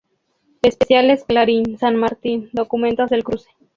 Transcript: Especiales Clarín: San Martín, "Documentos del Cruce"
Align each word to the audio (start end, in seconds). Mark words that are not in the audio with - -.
Especiales 0.63 1.25
Clarín: 1.25 1.77
San 1.77 1.95
Martín, 1.95 2.49
"Documentos 2.53 3.11
del 3.11 3.23
Cruce" 3.23 3.51